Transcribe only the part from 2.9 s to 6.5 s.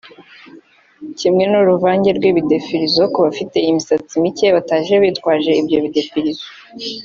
ku bafite imisatsi mike bataje bitwaje ibyabo bidefirizo